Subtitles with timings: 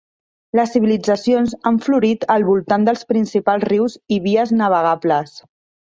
[0.59, 5.43] Les civilitzacions han florit al voltant dels principals rius i vies navegables.